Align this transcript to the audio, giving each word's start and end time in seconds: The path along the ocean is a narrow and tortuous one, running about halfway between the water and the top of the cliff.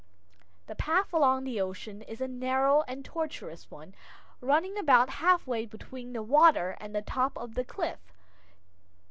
The 0.65 0.73
path 0.73 1.13
along 1.13 1.43
the 1.43 1.61
ocean 1.61 2.01
is 2.01 2.21
a 2.21 2.27
narrow 2.27 2.81
and 2.87 3.05
tortuous 3.05 3.69
one, 3.69 3.93
running 4.41 4.75
about 4.75 5.11
halfway 5.21 5.67
between 5.67 6.13
the 6.13 6.23
water 6.23 6.75
and 6.81 6.95
the 6.95 7.03
top 7.03 7.37
of 7.37 7.53
the 7.53 7.63
cliff. 7.63 7.99